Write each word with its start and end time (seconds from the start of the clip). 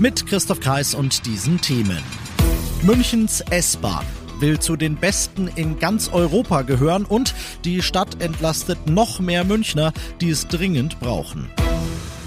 Mit 0.00 0.24
Christoph 0.24 0.60
Kreis 0.60 0.94
und 0.94 1.26
diesen 1.26 1.60
Themen. 1.60 2.02
Münchens 2.80 3.42
S-Bahn 3.50 4.06
will 4.38 4.58
zu 4.58 4.76
den 4.76 4.96
besten 4.96 5.46
in 5.46 5.78
ganz 5.78 6.08
Europa 6.08 6.62
gehören 6.62 7.04
und 7.04 7.34
die 7.66 7.82
Stadt 7.82 8.22
entlastet 8.22 8.86
noch 8.86 9.20
mehr 9.20 9.44
Münchner, 9.44 9.92
die 10.22 10.30
es 10.30 10.48
dringend 10.48 10.98
brauchen. 11.00 11.50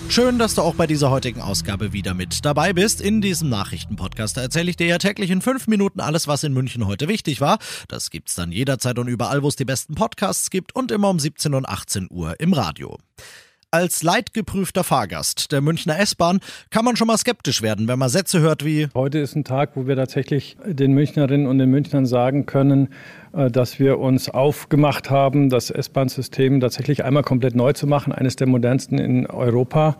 Schön, 0.07 0.37
dass 0.37 0.53
du 0.53 0.61
auch 0.61 0.75
bei 0.75 0.85
dieser 0.85 1.09
heutigen 1.09 1.41
Ausgabe 1.41 1.93
wieder 1.93 2.13
mit 2.13 2.45
dabei 2.45 2.73
bist. 2.73 3.01
In 3.01 3.21
diesem 3.21 3.49
Nachrichtenpodcast 3.49 4.37
erzähle 4.37 4.69
ich 4.69 4.77
dir 4.77 4.85
ja 4.85 4.99
täglich 4.99 5.31
in 5.31 5.41
fünf 5.41 5.65
Minuten 5.65 5.99
alles, 5.99 6.27
was 6.27 6.43
in 6.43 6.53
München 6.53 6.85
heute 6.85 7.07
wichtig 7.07 7.41
war. 7.41 7.57
Das 7.87 8.11
gibt's 8.11 8.35
dann 8.35 8.51
jederzeit 8.51 8.99
und 8.99 9.07
überall, 9.07 9.41
wo 9.41 9.47
es 9.47 9.55
die 9.55 9.65
besten 9.65 9.95
Podcasts 9.95 10.51
gibt 10.51 10.75
und 10.75 10.91
immer 10.91 11.09
um 11.09 11.17
17 11.17 11.55
und 11.55 11.67
18 11.67 12.07
Uhr 12.11 12.39
im 12.39 12.53
Radio. 12.53 12.99
Als 13.73 14.03
leidgeprüfter 14.03 14.83
Fahrgast 14.83 15.51
der 15.51 15.59
Münchner 15.61 15.99
S-Bahn 15.99 16.41
kann 16.69 16.85
man 16.85 16.95
schon 16.95 17.07
mal 17.07 17.17
skeptisch 17.17 17.63
werden, 17.63 17.87
wenn 17.87 17.97
man 17.97 18.07
Sätze 18.07 18.39
hört 18.39 18.63
wie 18.63 18.87
Heute 18.93 19.17
ist 19.17 19.35
ein 19.35 19.45
Tag, 19.45 19.71
wo 19.73 19.87
wir 19.87 19.95
tatsächlich 19.95 20.57
den 20.63 20.93
Münchnerinnen 20.93 21.47
und 21.47 21.57
den 21.57 21.71
Münchnern 21.71 22.05
sagen 22.05 22.45
können, 22.45 22.89
äh, 23.35 23.49
dass 23.49 23.79
wir 23.79 23.97
uns 23.97 24.29
aufgemacht 24.29 25.09
haben, 25.09 25.49
das 25.49 25.71
S-Bahn-System 25.71 26.59
tatsächlich 26.59 27.03
einmal 27.03 27.23
komplett 27.23 27.55
neu 27.55 27.73
zu 27.73 27.87
machen, 27.87 28.13
eines 28.13 28.35
der 28.35 28.45
modernsten 28.45 28.99
in 28.99 29.25
Europa. 29.25 29.97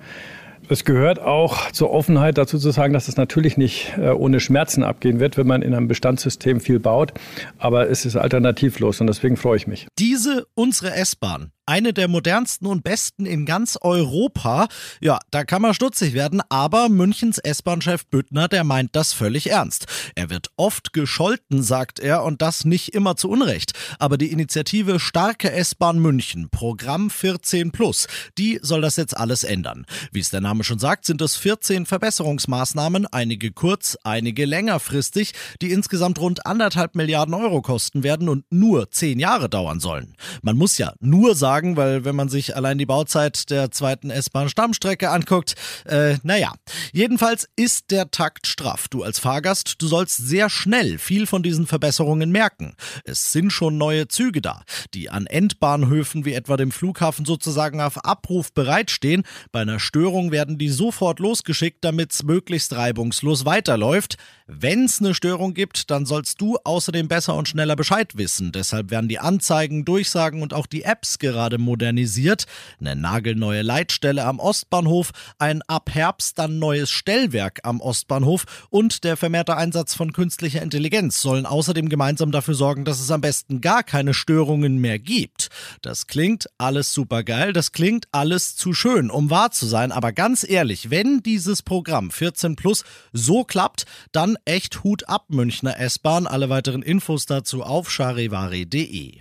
Es 0.69 0.85
gehört 0.85 1.19
auch 1.19 1.71
zur 1.71 1.91
Offenheit 1.91 2.37
dazu 2.37 2.57
zu 2.57 2.71
sagen, 2.71 2.93
dass 2.93 3.07
es 3.07 3.17
natürlich 3.17 3.57
nicht 3.57 3.93
äh, 3.97 4.11
ohne 4.11 4.39
Schmerzen 4.39 4.83
abgehen 4.83 5.19
wird, 5.19 5.35
wenn 5.35 5.47
man 5.47 5.61
in 5.61 5.73
einem 5.73 5.87
Bestandssystem 5.87 6.61
viel 6.61 6.79
baut. 6.79 7.11
Aber 7.57 7.89
es 7.89 8.05
ist 8.05 8.15
alternativlos 8.15 9.01
und 9.01 9.07
deswegen 9.07 9.35
freue 9.35 9.57
ich 9.57 9.67
mich. 9.67 9.87
Diese 9.99 10.45
unsere 10.53 10.93
S-Bahn 10.93 11.51
eine 11.65 11.93
der 11.93 12.07
modernsten 12.07 12.67
und 12.67 12.83
besten 12.83 13.25
in 13.25 13.45
ganz 13.45 13.77
Europa. 13.79 14.67
Ja, 15.01 15.19
da 15.31 15.43
kann 15.43 15.61
man 15.61 15.73
stutzig 15.73 16.13
werden, 16.13 16.41
aber 16.49 16.89
Münchens 16.89 17.37
S-Bahn-Chef 17.37 18.05
Büttner, 18.07 18.47
der 18.47 18.63
meint 18.63 18.95
das 18.95 19.13
völlig 19.13 19.49
ernst. 19.49 19.85
Er 20.15 20.29
wird 20.29 20.49
oft 20.57 20.93
gescholten, 20.93 21.63
sagt 21.63 21.99
er, 21.99 22.23
und 22.23 22.41
das 22.41 22.65
nicht 22.65 22.93
immer 22.93 23.15
zu 23.15 23.29
Unrecht. 23.29 23.73
Aber 23.99 24.17
die 24.17 24.31
Initiative 24.31 24.99
Starke 24.99 25.51
S-Bahn 25.51 25.99
München, 25.99 26.49
Programm 26.49 27.09
14 27.09 27.71
Plus, 27.71 28.07
die 28.37 28.59
soll 28.61 28.81
das 28.81 28.97
jetzt 28.97 29.15
alles 29.15 29.43
ändern. 29.43 29.85
Wie 30.11 30.19
es 30.19 30.29
der 30.29 30.41
Name 30.41 30.63
schon 30.63 30.79
sagt, 30.79 31.05
sind 31.05 31.21
es 31.21 31.35
14 31.37 31.85
Verbesserungsmaßnahmen, 31.85 33.07
einige 33.07 33.51
kurz, 33.51 33.97
einige 34.03 34.45
längerfristig, 34.45 35.33
die 35.61 35.71
insgesamt 35.71 36.19
rund 36.19 36.45
anderthalb 36.45 36.95
Milliarden 36.95 37.33
Euro 37.33 37.61
kosten 37.61 38.03
werden 38.03 38.27
und 38.27 38.45
nur 38.51 38.91
zehn 38.91 39.19
Jahre 39.19 39.49
dauern 39.49 39.79
sollen. 39.79 40.15
Man 40.41 40.57
muss 40.57 40.77
ja 40.77 40.93
nur 40.99 41.35
sagen, 41.35 41.52
sagen, 41.53 41.77
weil 41.77 42.03
wenn 42.03 42.15
man 42.15 42.29
sich 42.29 42.55
allein 42.55 42.79
die 42.79 42.87
Bauzeit 42.87 43.51
der 43.51 43.69
zweiten 43.69 44.09
S-Bahn-Stammstrecke 44.09 45.11
anguckt, 45.11 45.53
äh, 45.85 46.15
naja. 46.23 46.53
Jedenfalls 46.93 47.47
ist 47.55 47.91
der 47.91 48.09
Takt 48.09 48.47
straff. 48.47 48.87
Du 48.87 49.03
als 49.03 49.19
Fahrgast, 49.19 49.75
du 49.77 49.85
sollst 49.85 50.17
sehr 50.17 50.49
schnell 50.49 50.97
viel 50.97 51.27
von 51.27 51.43
diesen 51.43 51.67
Verbesserungen 51.67 52.31
merken. 52.31 52.73
Es 53.03 53.31
sind 53.31 53.51
schon 53.51 53.77
neue 53.77 54.07
Züge 54.07 54.41
da, 54.41 54.63
die 54.95 55.11
an 55.11 55.27
Endbahnhöfen 55.27 56.25
wie 56.25 56.33
etwa 56.33 56.57
dem 56.57 56.71
Flughafen 56.71 57.23
sozusagen 57.23 57.81
auf 57.81 58.03
Abruf 58.03 58.51
bereitstehen. 58.51 59.21
Bei 59.51 59.61
einer 59.61 59.79
Störung 59.79 60.31
werden 60.31 60.57
die 60.57 60.69
sofort 60.69 61.19
losgeschickt, 61.19 61.85
damit 61.85 62.13
es 62.13 62.23
möglichst 62.23 62.73
reibungslos 62.73 63.45
weiterläuft. 63.45 64.17
Wenn 64.47 64.85
es 64.85 64.99
eine 64.99 65.13
Störung 65.13 65.53
gibt, 65.53 65.91
dann 65.91 66.05
sollst 66.05 66.41
du 66.41 66.57
außerdem 66.63 67.07
besser 67.07 67.35
und 67.35 67.47
schneller 67.47 67.75
Bescheid 67.75 68.17
wissen. 68.17 68.51
Deshalb 68.51 68.89
werden 68.91 69.07
die 69.07 69.19
Anzeigen, 69.19 69.85
Durchsagen 69.85 70.41
und 70.41 70.53
auch 70.53 70.65
die 70.65 70.83
Apps 70.83 71.19
gerade 71.19 71.42
gerade 71.43 71.57
modernisiert. 71.57 72.45
Eine 72.79 72.95
nagelneue 72.95 73.63
Leitstelle 73.63 74.23
am 74.23 74.39
Ostbahnhof, 74.39 75.11
ein 75.39 75.61
ab 75.63 75.89
Herbst 75.91 76.39
dann 76.39 76.57
neues 76.57 76.89
Stellwerk 76.89 77.59
am 77.63 77.81
Ostbahnhof 77.81 78.45
und 78.69 79.03
der 79.03 79.17
vermehrte 79.17 79.57
Einsatz 79.57 79.93
von 79.93 80.13
künstlicher 80.13 80.61
Intelligenz 80.61 81.19
sollen 81.19 81.45
außerdem 81.45 81.89
gemeinsam 81.89 82.31
dafür 82.31 82.55
sorgen, 82.55 82.85
dass 82.85 83.01
es 83.01 83.11
am 83.11 83.19
besten 83.19 83.59
gar 83.59 83.83
keine 83.83 84.13
Störungen 84.13 84.77
mehr 84.77 84.99
gibt. 84.99 85.49
Das 85.81 86.07
klingt 86.07 86.47
alles 86.57 86.93
super 86.93 87.23
geil, 87.23 87.51
das 87.51 87.73
klingt 87.73 88.05
alles 88.13 88.55
zu 88.55 88.73
schön, 88.73 89.11
um 89.11 89.29
wahr 89.29 89.51
zu 89.51 89.65
sein, 89.65 89.91
aber 89.91 90.13
ganz 90.13 90.47
ehrlich, 90.49 90.91
wenn 90.91 91.21
dieses 91.23 91.61
Programm 91.61 92.09
14 92.09 92.55
Plus 92.55 92.85
so 93.11 93.43
klappt, 93.43 93.85
dann 94.13 94.37
echt 94.45 94.85
Hut 94.85 95.09
ab 95.09 95.25
Münchner 95.27 95.77
S-Bahn. 95.77 96.25
Alle 96.25 96.49
weiteren 96.49 96.83
Infos 96.83 97.25
dazu 97.25 97.63
auf 97.63 97.91
charivari.de. 97.91 99.19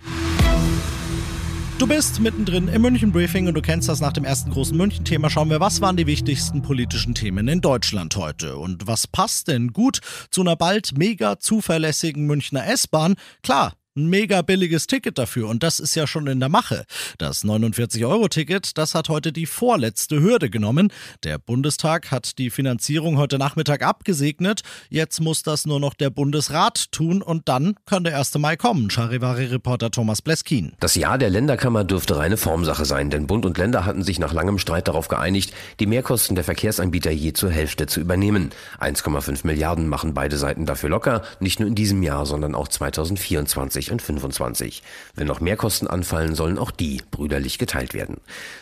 Du 1.79 1.87
bist 1.87 2.19
mittendrin 2.21 2.67
im 2.67 2.81
München 2.81 3.11
Briefing 3.11 3.47
und 3.47 3.55
du 3.55 3.61
kennst 3.61 3.89
das 3.89 3.99
nach 3.99 4.13
dem 4.13 4.23
ersten 4.23 4.51
großen 4.51 4.77
München-Thema. 4.77 5.29
Schauen 5.29 5.49
wir, 5.49 5.59
was 5.59 5.81
waren 5.81 5.97
die 5.97 6.07
wichtigsten 6.07 6.61
politischen 6.61 7.13
Themen 7.15 7.47
in 7.47 7.61
Deutschland 7.61 8.15
heute? 8.15 8.57
Und 8.57 8.87
was 8.87 9.07
passt 9.07 9.47
denn 9.47 9.73
gut 9.73 9.99
zu 10.29 10.41
einer 10.41 10.55
bald 10.55 10.97
mega 10.97 11.39
zuverlässigen 11.39 12.25
Münchner 12.25 12.65
S-Bahn? 12.67 13.15
Klar, 13.41 13.73
ein 13.95 14.09
mega 14.09 14.41
billiges 14.41 14.87
Ticket 14.87 15.17
dafür 15.19 15.47
und 15.47 15.61
das 15.61 15.79
ist 15.79 15.93
ja 15.95 16.07
schon 16.07 16.25
in 16.25 16.39
der 16.39 16.49
Mache. 16.49 16.85
Das 17.19 17.43
49-Euro-Ticket, 17.43 18.77
das 18.77 18.95
hat 18.95 19.07
heute 19.07 19.31
die 19.31 19.45
vorletzte 19.45 20.19
Hürde 20.19 20.49
genommen. 20.49 20.91
Der 21.23 21.37
Bundestag 21.37 22.09
hat 22.09 22.39
die 22.39 22.49
Finanzierung 22.49 23.17
heute 23.17 23.37
Nachmittag 23.37 23.83
abgesegnet. 23.83 24.61
Jetzt 24.89 25.21
muss 25.21 25.43
das 25.43 25.67
nur 25.67 25.79
noch 25.79 25.93
der 25.93 26.09
Bundesrat 26.09 26.91
tun 26.91 27.21
und 27.21 27.47
dann 27.47 27.75
kann 27.85 28.03
der 28.03 28.17
1. 28.17 28.35
Mai 28.39 28.55
kommen. 28.55 28.89
Charivari-Reporter 28.89 29.91
Thomas 29.91 30.23
Bleskin. 30.23 30.73
Das 30.79 30.95
Ja 30.95 31.19
der 31.19 31.29
Länderkammer 31.29 31.83
dürfte 31.83 32.17
reine 32.17 32.37
Formsache 32.37 32.85
sein, 32.85 33.11
denn 33.11 33.27
Bund 33.27 33.45
und 33.45 33.59
Länder 33.59 33.85
hatten 33.85 34.03
sich 34.03 34.17
nach 34.17 34.33
langem 34.33 34.57
Streit 34.57 34.87
darauf 34.87 35.07
geeinigt, 35.07 35.53
die 35.79 35.85
Mehrkosten 35.85 36.33
der 36.35 36.43
Verkehrsanbieter 36.43 37.11
je 37.11 37.33
zur 37.33 37.51
Hälfte 37.51 37.85
zu 37.85 37.99
übernehmen. 37.99 38.49
1,5 38.79 39.45
Milliarden 39.45 39.87
machen 39.87 40.15
beide 40.15 40.37
Seiten 40.37 40.65
dafür 40.65 40.89
locker, 40.89 41.21
nicht 41.39 41.59
nur 41.59 41.69
in 41.69 41.75
diesem 41.75 42.01
Jahr, 42.01 42.25
sondern 42.25 42.55
auch 42.55 42.67
2024 42.67 43.82
und 43.91 44.01
25. 44.01 44.83
Wenn 45.15 45.27
noch 45.27 45.39
mehr 45.39 45.57
Kosten 45.57 45.87
anfallen, 45.87 46.35
sollen 46.35 46.57
auch 46.57 46.71
die 46.71 47.01
brüderlich 47.11 47.57
geteilt 47.57 47.93
werden. 47.93 48.17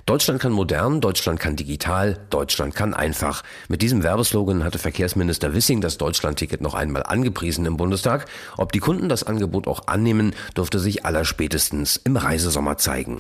Deutschland 0.05 0.41
kann 0.41 0.51
modern, 0.51 1.01
Deutschland 1.01 1.39
kann 1.39 1.55
digital, 1.55 2.19
Deutschland 2.29 2.75
kann 2.75 2.93
einfach. 2.93 3.43
Mit 3.67 3.81
diesem 3.81 4.03
Werbeslogan 4.03 4.63
hatte 4.63 4.79
Verkehrsminister 4.79 5.53
Wissing 5.53 5.81
das 5.81 5.97
Deutschlandticket 5.97 6.61
noch 6.61 6.73
einmal 6.73 7.03
angepriesen 7.03 7.65
im 7.65 7.77
Bundestag. 7.77 8.25
Ob 8.57 8.71
die 8.71 8.79
Kunden 8.79 9.09
das 9.09 9.23
Angebot 9.23 9.67
auch 9.67 9.87
annehmen, 9.87 10.33
dürfte 10.55 10.79
sich 10.79 11.05
allerspätestens 11.05 11.97
im 11.97 12.17
Reisesommer 12.17 12.77
zeigen. 12.77 13.19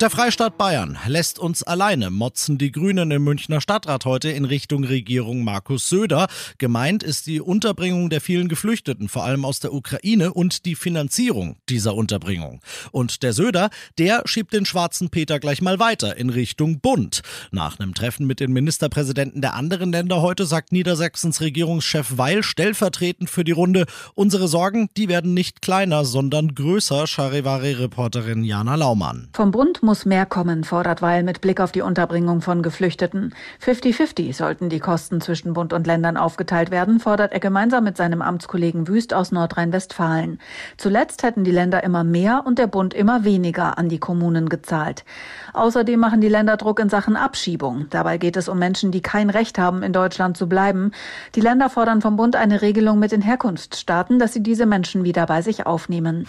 Der 0.00 0.10
Freistaat 0.10 0.58
Bayern 0.58 0.98
lässt 1.06 1.38
uns 1.38 1.62
alleine, 1.62 2.10
motzen 2.10 2.58
die 2.58 2.72
Grünen 2.72 3.12
im 3.12 3.22
Münchner 3.22 3.60
Stadtrat 3.60 4.04
heute 4.04 4.28
in 4.28 4.44
Richtung 4.44 4.82
Regierung 4.82 5.44
Markus 5.44 5.88
Söder. 5.88 6.26
Gemeint 6.58 7.04
ist 7.04 7.28
die 7.28 7.40
Unterbringung 7.40 8.10
der 8.10 8.20
vielen 8.20 8.48
Geflüchteten, 8.48 9.08
vor 9.08 9.22
allem 9.22 9.44
aus 9.44 9.60
der 9.60 9.72
Ukraine, 9.72 10.34
und 10.34 10.66
die 10.66 10.74
Finanzierung 10.74 11.58
dieser 11.68 11.94
Unterbringung. 11.94 12.60
Und 12.90 13.22
der 13.22 13.32
Söder, 13.32 13.70
der 13.96 14.22
schiebt 14.24 14.52
den 14.52 14.66
schwarzen 14.66 15.10
Peter 15.10 15.38
gleich 15.38 15.62
mal 15.62 15.78
weiter 15.78 16.16
in 16.16 16.28
Richtung 16.28 16.80
Bund. 16.80 17.22
Nach 17.52 17.78
einem 17.78 17.94
Treffen 17.94 18.26
mit 18.26 18.40
den 18.40 18.52
Ministerpräsidenten 18.52 19.42
der 19.42 19.54
anderen 19.54 19.92
Länder 19.92 20.20
heute 20.20 20.44
sagt 20.44 20.72
Niedersachsens 20.72 21.40
Regierungschef 21.40 22.14
Weil 22.16 22.42
stellvertretend 22.42 23.30
für 23.30 23.44
die 23.44 23.52
Runde, 23.52 23.86
unsere 24.16 24.48
Sorgen, 24.48 24.88
die 24.96 25.08
werden 25.08 25.34
nicht 25.34 25.62
kleiner, 25.62 26.04
sondern 26.04 26.56
größer, 26.56 27.06
Charivari-Reporterin 27.06 28.42
Jana 28.42 28.74
Laumann. 28.74 29.28
Vom 29.34 29.52
Bund 29.52 29.83
muss 29.84 30.04
mehr 30.04 30.26
kommen, 30.26 30.64
fordert 30.64 31.02
Weil 31.02 31.22
mit 31.22 31.40
Blick 31.40 31.60
auf 31.60 31.70
die 31.70 31.82
Unterbringung 31.82 32.40
von 32.40 32.62
Geflüchteten. 32.62 33.34
50-50 33.64 34.34
sollten 34.34 34.68
die 34.68 34.80
Kosten 34.80 35.20
zwischen 35.20 35.52
Bund 35.52 35.72
und 35.72 35.86
Ländern 35.86 36.16
aufgeteilt 36.16 36.70
werden, 36.70 36.98
fordert 36.98 37.32
er 37.32 37.40
gemeinsam 37.40 37.84
mit 37.84 37.96
seinem 37.96 38.22
Amtskollegen 38.22 38.88
Wüst 38.88 39.14
aus 39.14 39.30
Nordrhein-Westfalen. 39.30 40.40
Zuletzt 40.76 41.22
hätten 41.22 41.44
die 41.44 41.50
Länder 41.50 41.84
immer 41.84 42.02
mehr 42.02 42.42
und 42.44 42.58
der 42.58 42.66
Bund 42.66 42.94
immer 42.94 43.24
weniger 43.24 43.78
an 43.78 43.88
die 43.88 43.98
Kommunen 43.98 44.48
gezahlt. 44.48 45.04
Außerdem 45.52 46.00
machen 46.00 46.20
die 46.20 46.28
Länder 46.28 46.56
Druck 46.56 46.80
in 46.80 46.88
Sachen 46.88 47.16
Abschiebung. 47.16 47.86
Dabei 47.90 48.18
geht 48.18 48.36
es 48.36 48.48
um 48.48 48.58
Menschen, 48.58 48.90
die 48.90 49.02
kein 49.02 49.30
Recht 49.30 49.58
haben, 49.58 49.82
in 49.82 49.92
Deutschland 49.92 50.36
zu 50.36 50.48
bleiben. 50.48 50.92
Die 51.34 51.40
Länder 51.40 51.68
fordern 51.68 52.00
vom 52.00 52.16
Bund 52.16 52.36
eine 52.36 52.62
Regelung 52.62 52.98
mit 52.98 53.12
den 53.12 53.22
Herkunftsstaaten, 53.22 54.18
dass 54.18 54.32
sie 54.32 54.42
diese 54.42 54.66
Menschen 54.66 55.04
wieder 55.04 55.26
bei 55.26 55.42
sich 55.42 55.66
aufnehmen. 55.66 56.26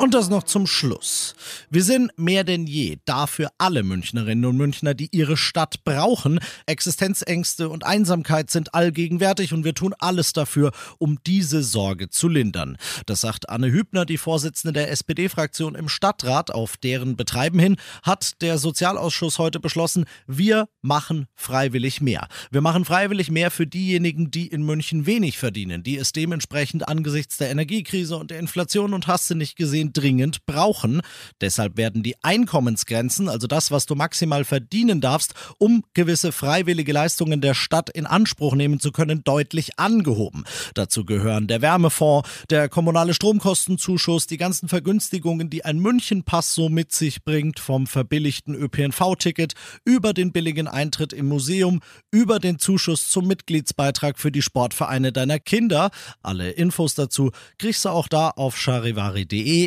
Und 0.00 0.14
das 0.14 0.30
noch 0.30 0.44
zum 0.44 0.66
Schluss. 0.66 1.34
Wir 1.68 1.84
sind 1.84 2.10
mehr 2.16 2.42
denn 2.42 2.66
je 2.66 2.96
da 3.04 3.26
für 3.26 3.50
alle 3.58 3.82
Münchnerinnen 3.82 4.46
und 4.46 4.56
Münchner, 4.56 4.94
die 4.94 5.10
ihre 5.12 5.36
Stadt 5.36 5.84
brauchen. 5.84 6.40
Existenzängste 6.64 7.68
und 7.68 7.84
Einsamkeit 7.84 8.50
sind 8.50 8.72
allgegenwärtig 8.72 9.52
und 9.52 9.62
wir 9.62 9.74
tun 9.74 9.94
alles 9.98 10.32
dafür, 10.32 10.72
um 10.96 11.18
diese 11.26 11.62
Sorge 11.62 12.08
zu 12.08 12.28
lindern. 12.28 12.78
Das 13.04 13.20
sagt 13.20 13.50
Anne 13.50 13.70
Hübner, 13.70 14.06
die 14.06 14.16
Vorsitzende 14.16 14.72
der 14.72 14.90
SPD-Fraktion 14.90 15.74
im 15.74 15.90
Stadtrat. 15.90 16.50
Auf 16.50 16.78
deren 16.78 17.16
Betreiben 17.16 17.58
hin 17.58 17.76
hat 18.02 18.40
der 18.40 18.56
Sozialausschuss 18.56 19.38
heute 19.38 19.60
beschlossen, 19.60 20.06
wir 20.26 20.70
machen 20.80 21.26
freiwillig 21.34 22.00
mehr. 22.00 22.26
Wir 22.50 22.62
machen 22.62 22.86
freiwillig 22.86 23.30
mehr 23.30 23.50
für 23.50 23.66
diejenigen, 23.66 24.30
die 24.30 24.46
in 24.46 24.62
München 24.62 25.04
wenig 25.04 25.36
verdienen, 25.36 25.82
die 25.82 25.98
es 25.98 26.12
dementsprechend 26.12 26.88
angesichts 26.88 27.36
der 27.36 27.50
Energiekrise 27.50 28.16
und 28.16 28.30
der 28.30 28.38
Inflation 28.38 28.94
und 28.94 29.06
hast 29.06 29.28
du 29.28 29.34
nicht 29.34 29.56
gesehen 29.56 29.89
dringend 29.92 30.46
brauchen. 30.46 31.00
Deshalb 31.40 31.76
werden 31.76 32.02
die 32.02 32.14
Einkommensgrenzen, 32.22 33.28
also 33.28 33.46
das, 33.46 33.70
was 33.70 33.86
du 33.86 33.94
maximal 33.94 34.44
verdienen 34.44 35.00
darfst, 35.00 35.34
um 35.58 35.84
gewisse 35.94 36.32
freiwillige 36.32 36.92
Leistungen 36.92 37.40
der 37.40 37.54
Stadt 37.54 37.90
in 37.90 38.06
Anspruch 38.06 38.54
nehmen 38.54 38.80
zu 38.80 38.92
können, 38.92 39.22
deutlich 39.24 39.78
angehoben. 39.78 40.44
Dazu 40.74 41.04
gehören 41.04 41.46
der 41.46 41.62
Wärmefonds, 41.62 42.28
der 42.50 42.68
kommunale 42.68 43.14
Stromkostenzuschuss, 43.14 44.26
die 44.26 44.36
ganzen 44.36 44.68
Vergünstigungen, 44.68 45.50
die 45.50 45.64
ein 45.64 45.78
Münchenpass 45.78 46.54
so 46.54 46.68
mit 46.68 46.92
sich 46.92 47.24
bringt, 47.24 47.60
vom 47.60 47.86
verbilligten 47.86 48.54
ÖPNV-Ticket 48.54 49.54
über 49.84 50.12
den 50.12 50.32
billigen 50.32 50.68
Eintritt 50.68 51.12
im 51.12 51.28
Museum, 51.28 51.80
über 52.10 52.38
den 52.38 52.58
Zuschuss 52.58 53.08
zum 53.08 53.26
Mitgliedsbeitrag 53.26 54.18
für 54.18 54.32
die 54.32 54.42
Sportvereine 54.42 55.12
deiner 55.12 55.38
Kinder. 55.38 55.90
Alle 56.22 56.50
Infos 56.50 56.94
dazu 56.94 57.30
kriegst 57.58 57.84
du 57.84 57.90
auch 57.90 58.08
da 58.08 58.30
auf 58.30 58.56
charivari.de. 58.56 59.66